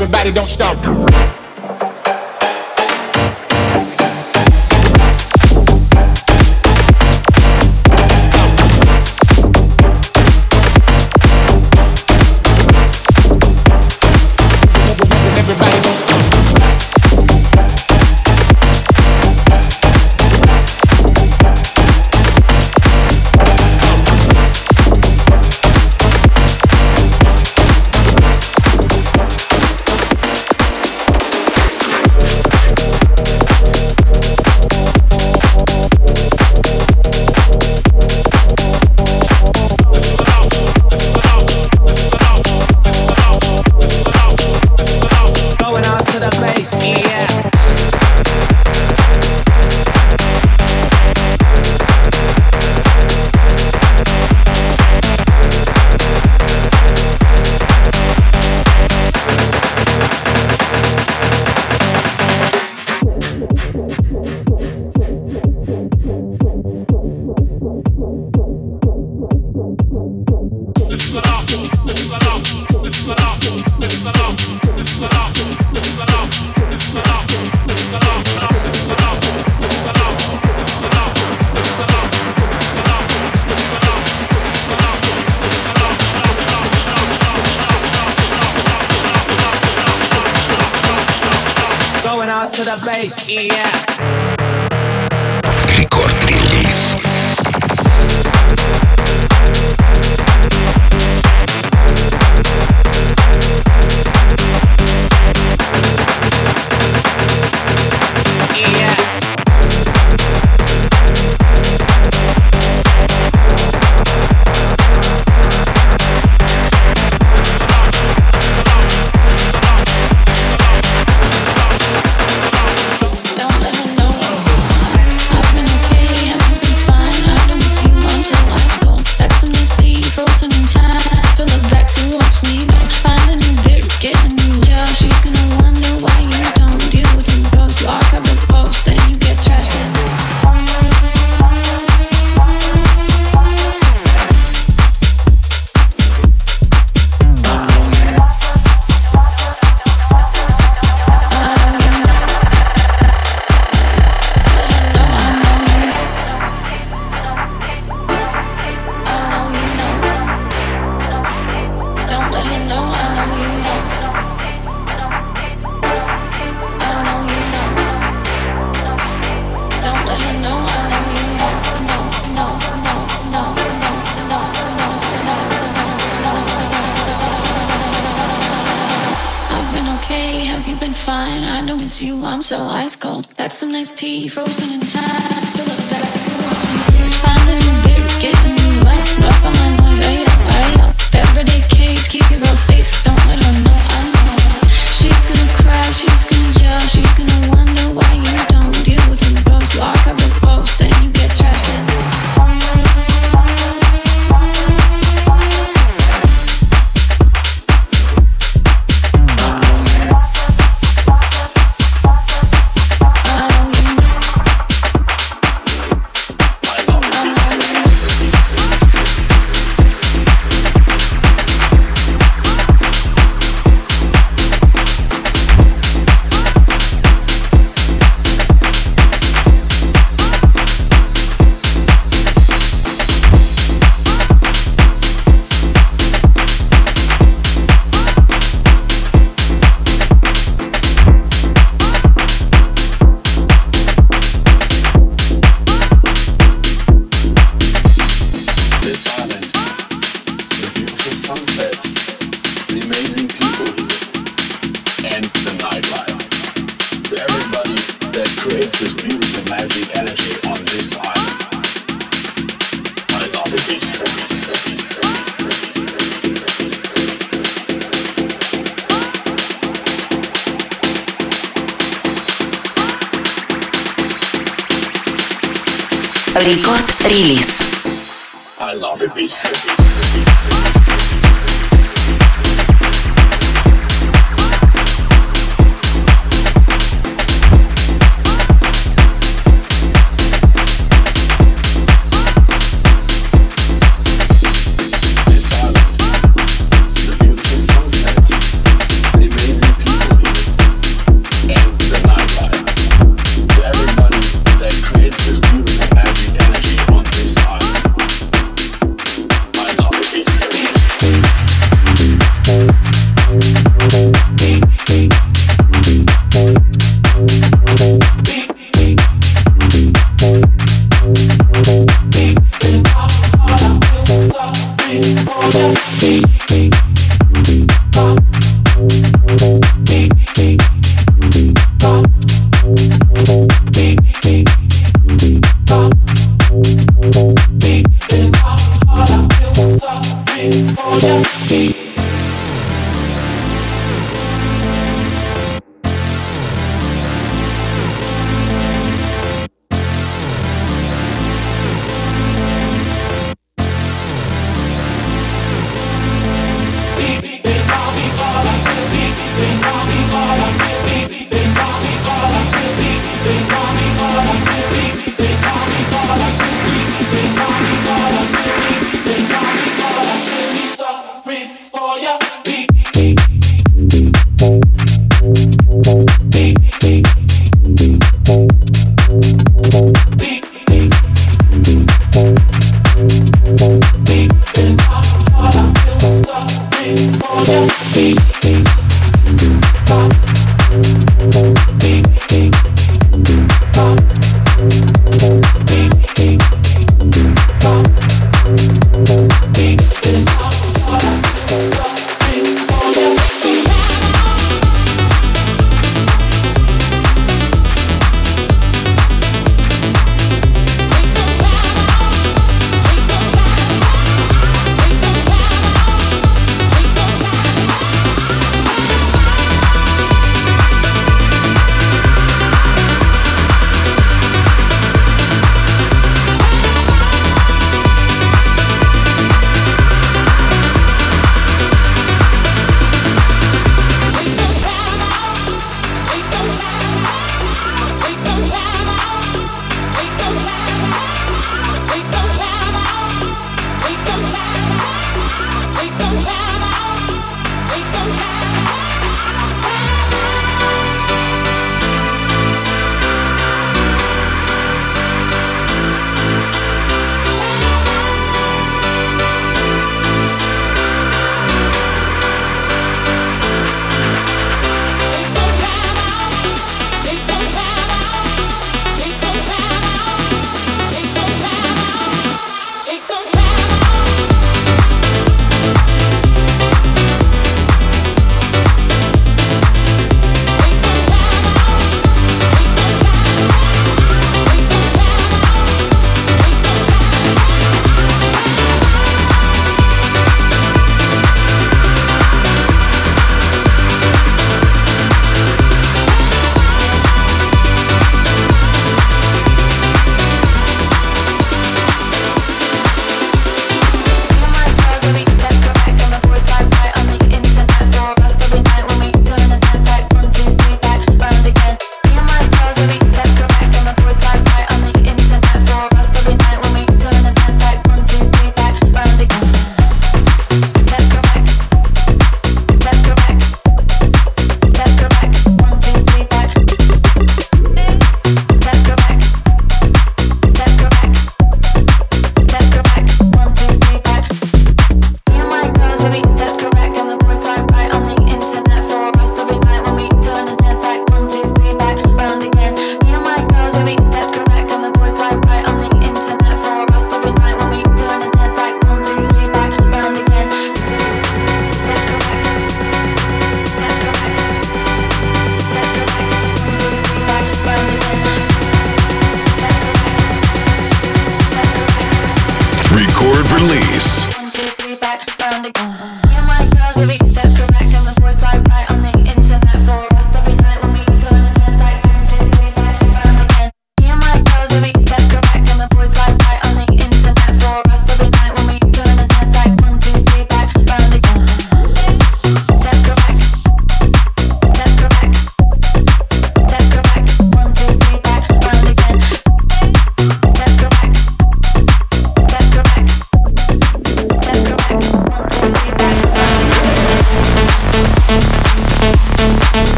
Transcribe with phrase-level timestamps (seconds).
[0.00, 1.47] everybody don't stop.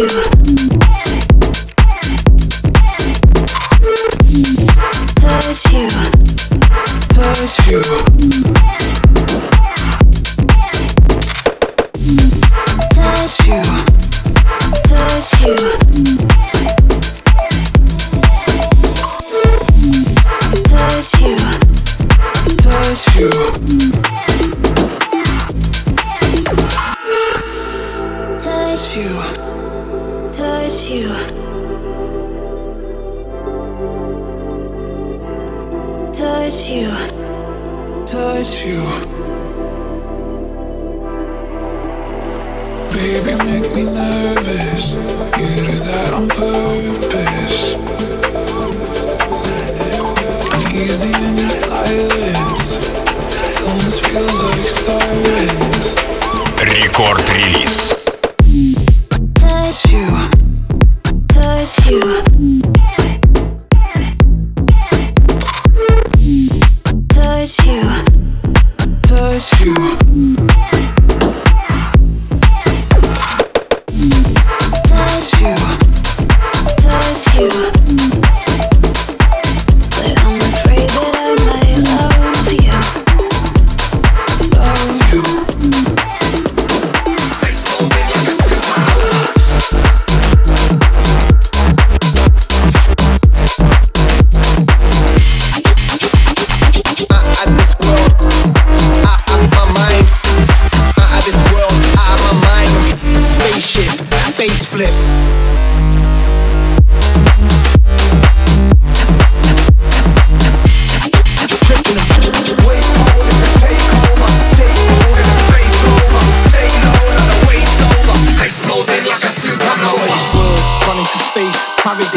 [0.00, 0.29] you.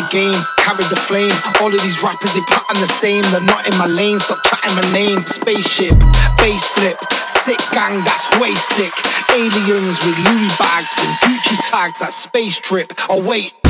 [0.04, 1.32] the game, carry the flame.
[1.62, 3.24] All of these rappers, they pattern the same.
[3.32, 5.20] They're not in my lane, stop chatting my name.
[5.26, 5.96] Spaceship,
[6.38, 8.94] base flip, sick gang, that's way sick.
[9.32, 12.94] Aliens with Louis bags and Gucci tags, that space trip.
[13.10, 13.63] Oh wait.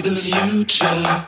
[0.00, 1.27] the future.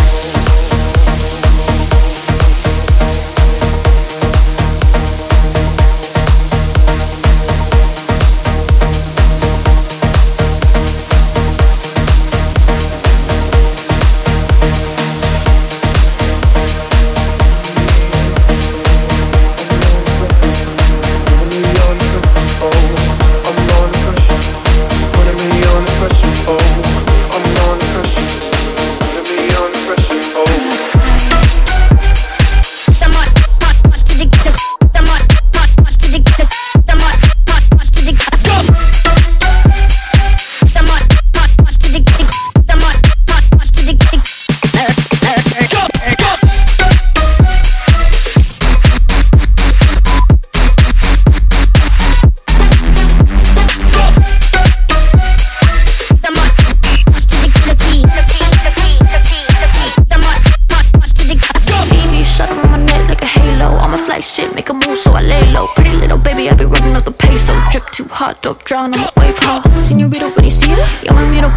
[68.33, 68.49] pressure.
[68.49, 68.57] Oh.
[68.63, 69.61] drown, I'm a wave hall.
[69.81, 71.49] Senorita, when you see her, yo me miro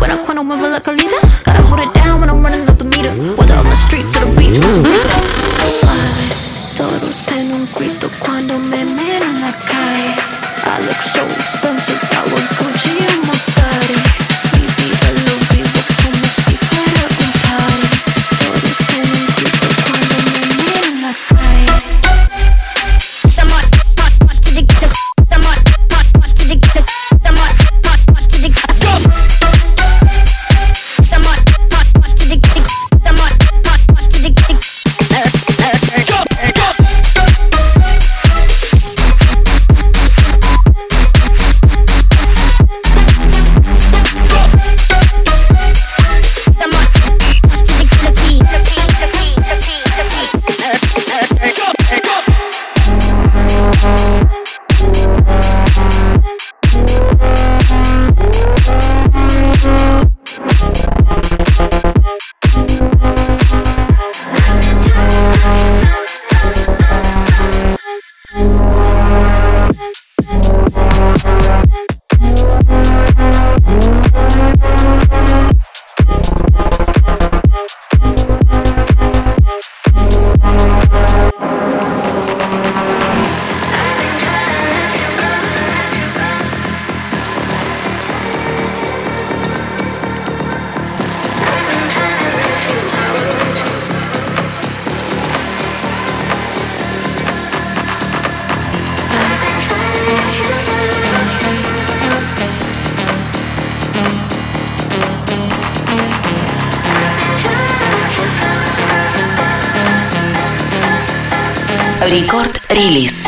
[112.07, 113.27] Рекорд-релиз.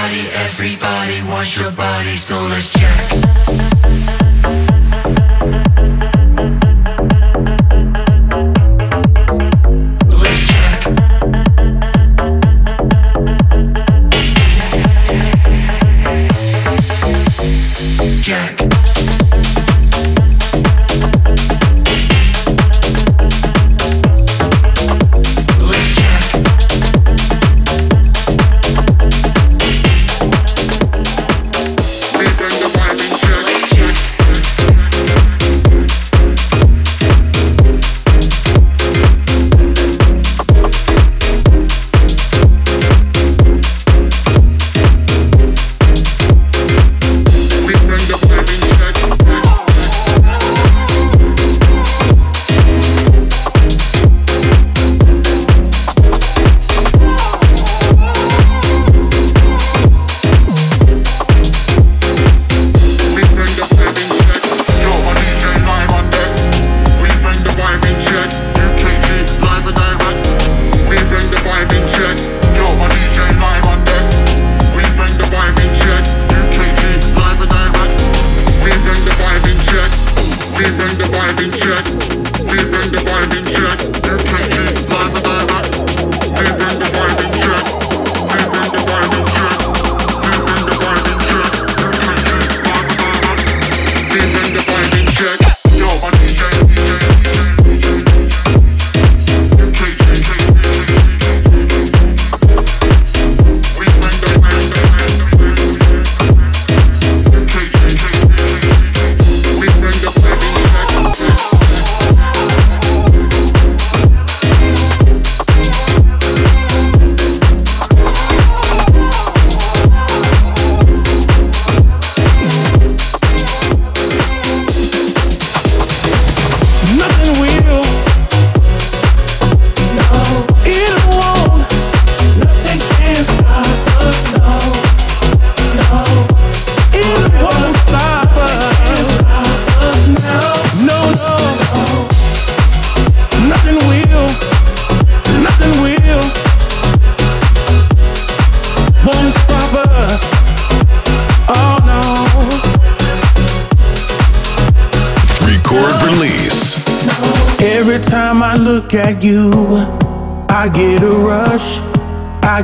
[0.00, 3.49] body, everybody wants your body, so let's check.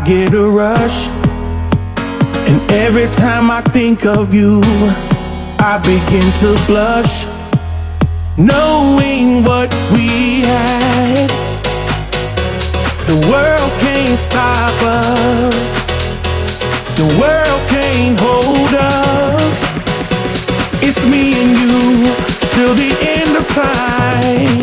[0.07, 1.09] Get a rush.
[2.48, 4.61] And every time I think of you,
[5.59, 7.26] I begin to blush.
[8.38, 11.28] Knowing what we had,
[13.11, 15.54] the world can't stop us.
[16.94, 19.59] The world can't hold us.
[20.86, 22.04] It's me and you
[22.54, 24.55] till the end of time.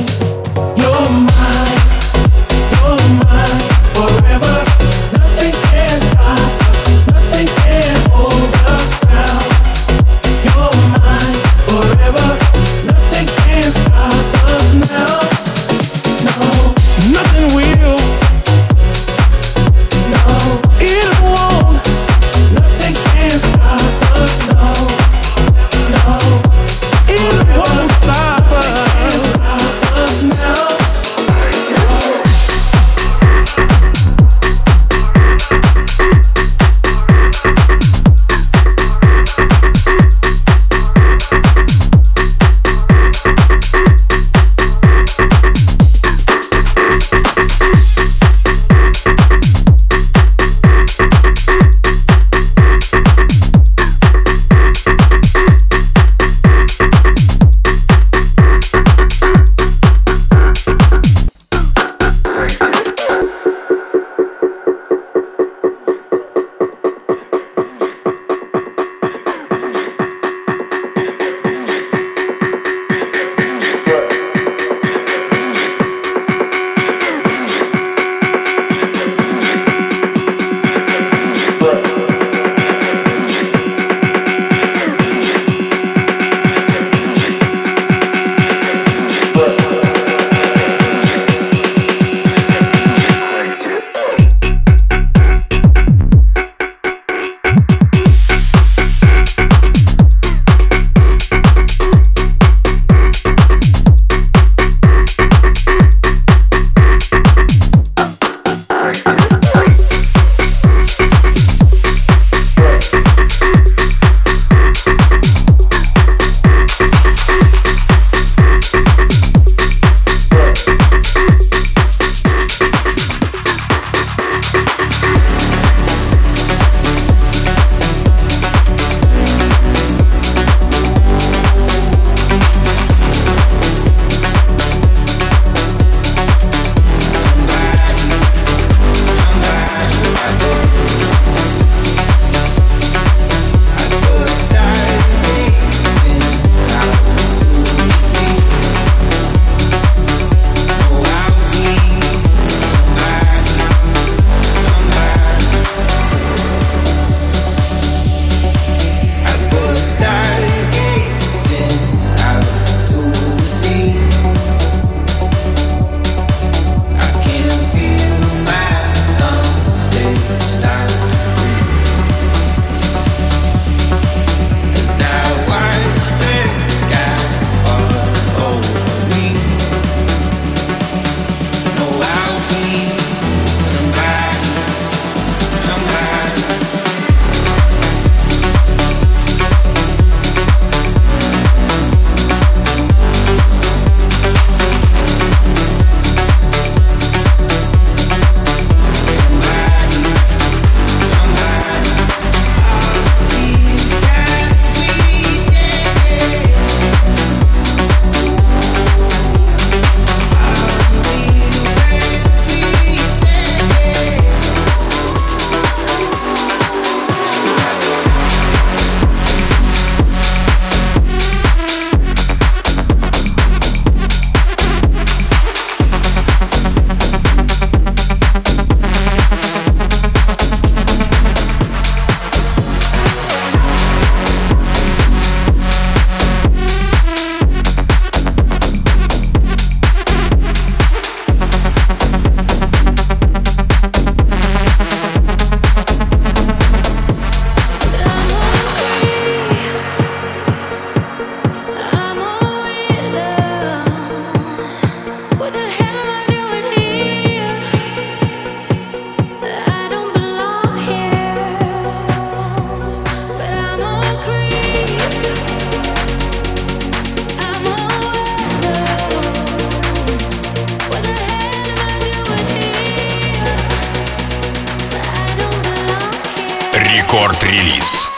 [277.24, 278.13] Рекорд-релиз.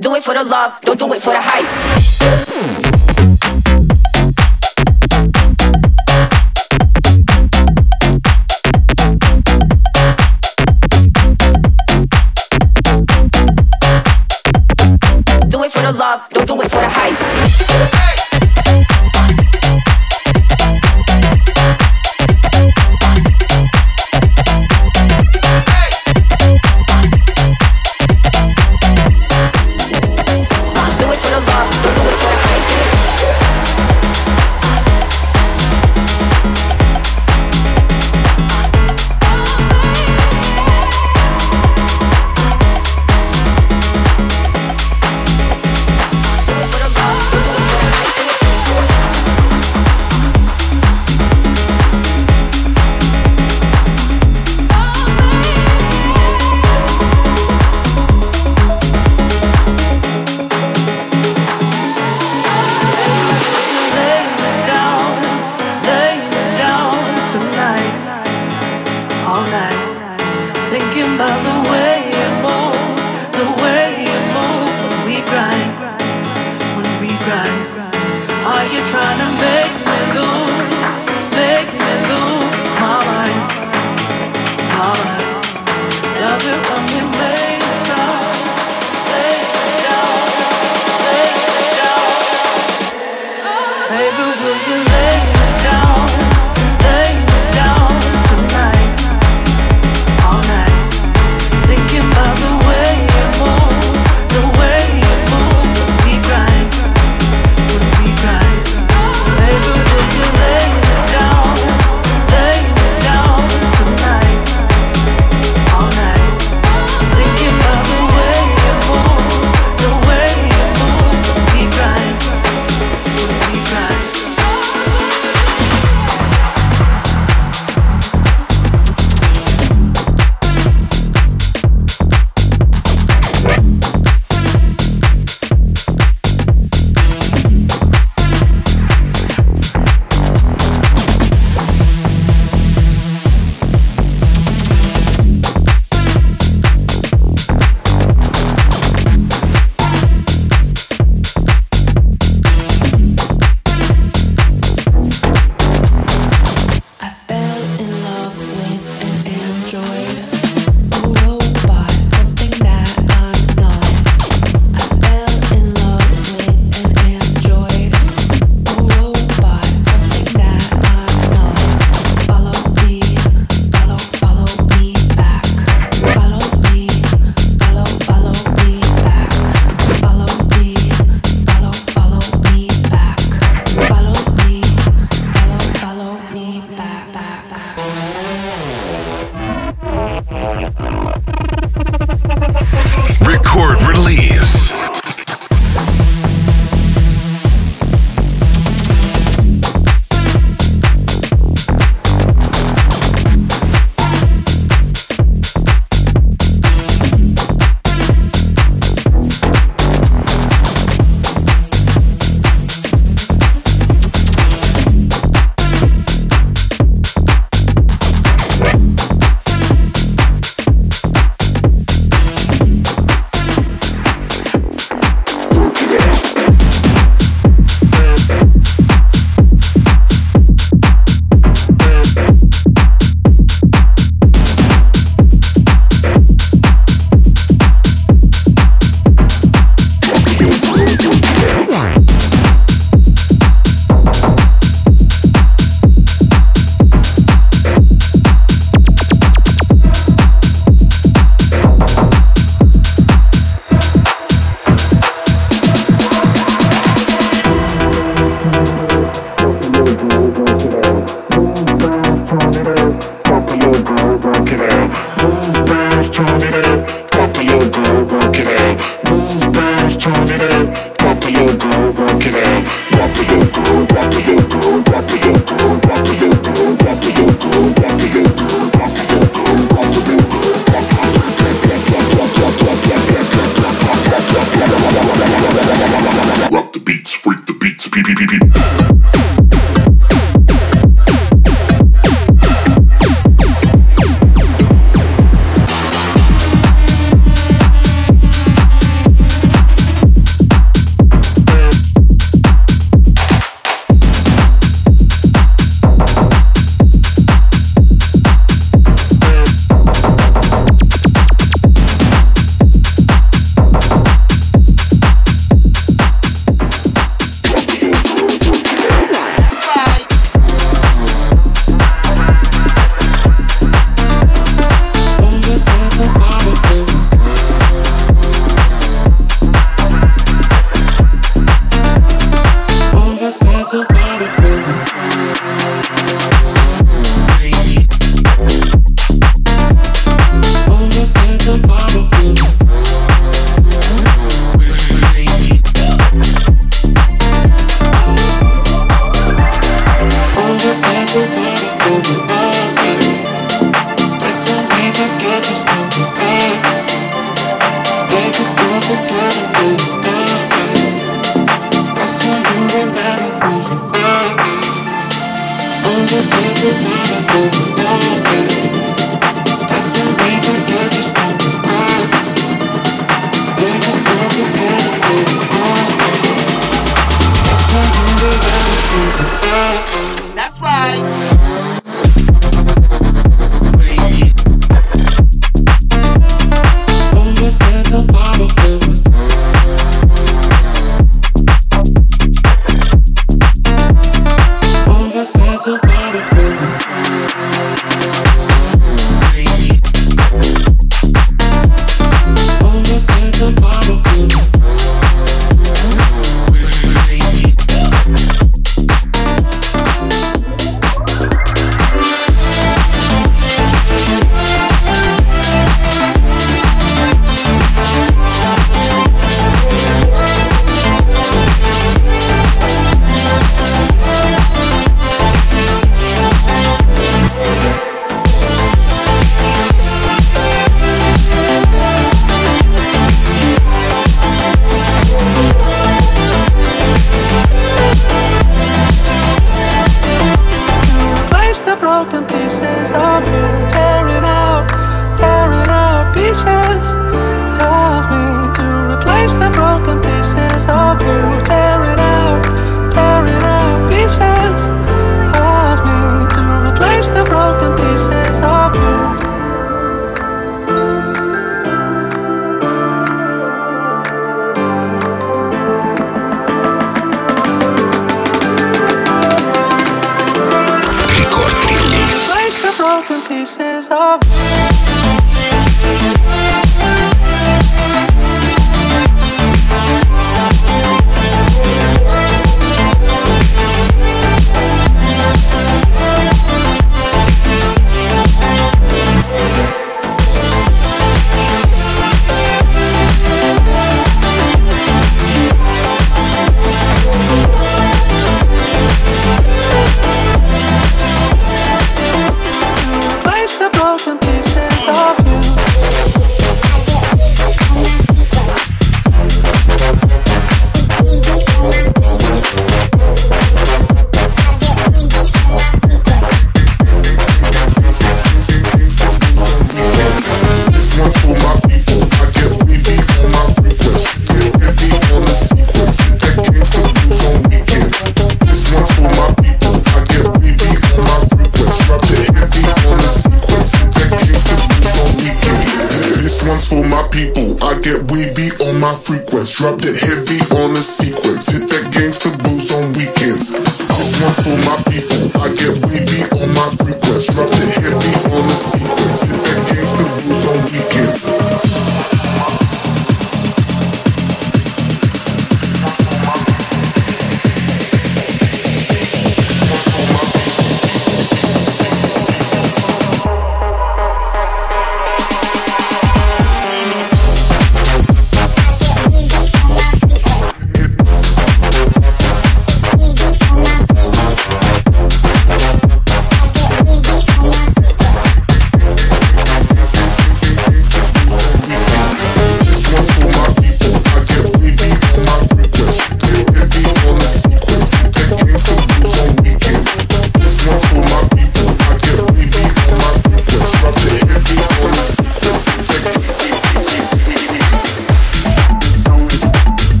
[0.00, 1.66] Do it for the love, don't do it for the hype.
[15.50, 17.19] Do it for the love, don't do it for the hype.